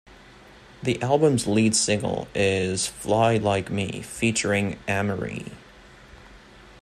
The 0.81 0.99
album's 1.03 1.45
lead 1.45 1.75
single 1.75 2.27
is 2.33 2.87
"Fly 2.87 3.37
Like 3.37 3.69
Me", 3.69 4.01
featuring 4.01 4.79
Amerie. 4.87 5.45